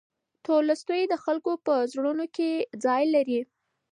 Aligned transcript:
تولستوی 0.47 1.01
د 1.07 1.13
خلکو 1.23 1.51
په 1.65 1.73
زړونو 1.91 2.25
کې 2.35 2.49
ځای 2.85 3.03
لري. 3.15 3.39